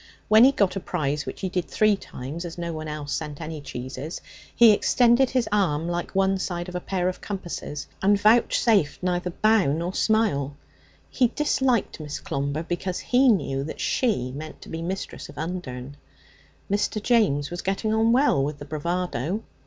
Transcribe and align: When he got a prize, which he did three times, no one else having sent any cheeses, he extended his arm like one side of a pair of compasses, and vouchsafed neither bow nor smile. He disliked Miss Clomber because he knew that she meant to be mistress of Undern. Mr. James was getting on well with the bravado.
When 0.29 0.43
he 0.45 0.51
got 0.51 0.75
a 0.75 0.79
prize, 0.79 1.27
which 1.27 1.41
he 1.41 1.49
did 1.49 1.65
three 1.67 1.95
times, 1.95 2.57
no 2.57 2.73
one 2.73 2.87
else 2.87 3.19
having 3.19 3.35
sent 3.35 3.39
any 3.41 3.61
cheeses, 3.61 4.19
he 4.55 4.71
extended 4.71 5.29
his 5.29 5.47
arm 5.51 5.87
like 5.87 6.15
one 6.15 6.39
side 6.39 6.67
of 6.67 6.73
a 6.73 6.79
pair 6.79 7.07
of 7.07 7.21
compasses, 7.21 7.85
and 8.01 8.19
vouchsafed 8.19 9.03
neither 9.03 9.29
bow 9.29 9.71
nor 9.71 9.93
smile. 9.93 10.57
He 11.11 11.27
disliked 11.27 11.99
Miss 11.99 12.19
Clomber 12.19 12.63
because 12.63 12.97
he 12.97 13.27
knew 13.29 13.63
that 13.63 13.79
she 13.79 14.31
meant 14.35 14.59
to 14.63 14.69
be 14.69 14.81
mistress 14.81 15.29
of 15.29 15.37
Undern. 15.37 15.97
Mr. 16.67 16.99
James 16.99 17.51
was 17.51 17.61
getting 17.61 17.93
on 17.93 18.11
well 18.11 18.43
with 18.43 18.57
the 18.57 18.65
bravado. 18.65 19.43